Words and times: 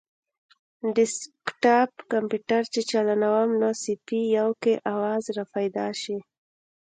ډیسکټاپ 0.95 1.91
کمپیوټر 2.11 2.61
چې 2.73 2.81
چالانووم 2.89 3.51
نو 3.61 3.69
سي 3.81 3.93
پي 4.05 4.19
یو 4.37 4.49
کې 4.61 4.73
اواز 4.93 5.23
راپیدا 5.37 5.87
شي 6.01 6.17